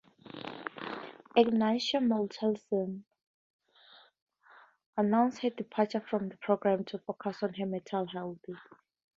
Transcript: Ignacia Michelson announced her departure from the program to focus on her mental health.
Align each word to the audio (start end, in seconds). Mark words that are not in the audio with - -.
Ignacia 1.37 2.01
Michelson 2.01 3.05
announced 4.97 5.43
her 5.43 5.51
departure 5.51 5.99
from 5.99 6.29
the 6.29 6.37
program 6.37 6.83
to 6.85 6.97
focus 6.97 7.43
on 7.43 7.53
her 7.53 7.67
mental 7.67 8.07
health. 8.07 8.43